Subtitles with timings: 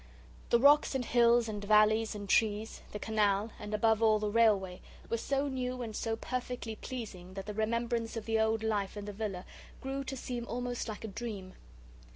[0.49, 4.81] The rocks and hills and valleys and trees, the canal, and above all, the railway,
[5.11, 9.05] were so new and so perfectly pleasing that the remembrance of the old life in
[9.05, 9.45] the villa
[9.79, 11.53] grew to seem almost like a dream.